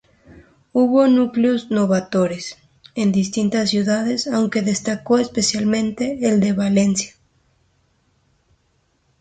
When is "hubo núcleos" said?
0.73-1.69